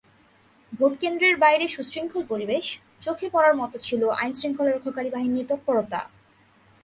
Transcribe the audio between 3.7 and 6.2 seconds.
ছিল আইনশৃঙ্খলা রক্ষাকারী বাহিনীর তৎপরতা।